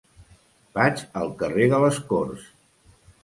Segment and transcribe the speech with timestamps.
[0.77, 2.49] Vaig al carrer de les Corts.